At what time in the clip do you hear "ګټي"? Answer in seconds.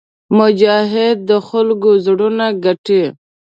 2.65-3.03